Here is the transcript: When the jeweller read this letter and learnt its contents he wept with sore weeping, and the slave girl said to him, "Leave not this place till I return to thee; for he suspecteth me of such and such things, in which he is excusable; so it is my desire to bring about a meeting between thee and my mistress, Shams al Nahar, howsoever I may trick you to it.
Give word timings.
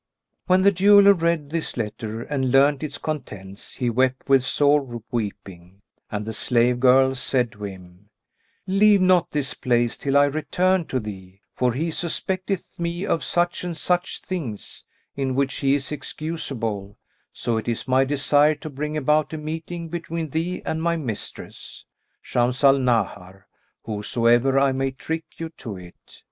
When 0.47 0.63
the 0.63 0.71
jeweller 0.71 1.13
read 1.13 1.51
this 1.51 1.77
letter 1.77 2.23
and 2.23 2.49
learnt 2.51 2.81
its 2.81 2.97
contents 2.97 3.75
he 3.75 3.87
wept 3.91 4.27
with 4.27 4.43
sore 4.43 4.81
weeping, 5.11 5.83
and 6.09 6.25
the 6.25 6.33
slave 6.33 6.79
girl 6.79 7.13
said 7.13 7.51
to 7.51 7.65
him, 7.65 8.09
"Leave 8.65 8.99
not 8.99 9.29
this 9.29 9.53
place 9.53 9.95
till 9.97 10.17
I 10.17 10.25
return 10.25 10.85
to 10.85 10.99
thee; 10.99 11.41
for 11.53 11.73
he 11.73 11.91
suspecteth 11.91 12.79
me 12.79 13.05
of 13.05 13.23
such 13.23 13.63
and 13.63 13.77
such 13.77 14.21
things, 14.21 14.85
in 15.15 15.35
which 15.35 15.57
he 15.57 15.75
is 15.75 15.91
excusable; 15.91 16.97
so 17.31 17.57
it 17.57 17.67
is 17.67 17.87
my 17.87 18.03
desire 18.03 18.55
to 18.55 18.71
bring 18.71 18.97
about 18.97 19.33
a 19.33 19.37
meeting 19.37 19.87
between 19.87 20.31
thee 20.31 20.63
and 20.65 20.81
my 20.81 20.97
mistress, 20.97 21.85
Shams 22.23 22.63
al 22.63 22.79
Nahar, 22.79 23.43
howsoever 23.85 24.57
I 24.57 24.71
may 24.71 24.89
trick 24.89 25.25
you 25.37 25.49
to 25.57 25.77
it. 25.77 26.19